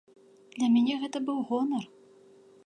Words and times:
Для 0.55 0.69
мяне 0.77 0.95
гэта 1.03 1.17
быў 1.29 1.37
гонар. 1.51 1.85